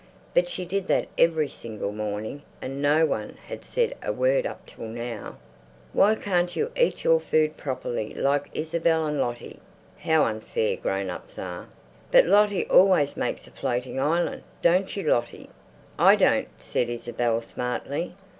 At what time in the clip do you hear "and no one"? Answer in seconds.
2.59-3.37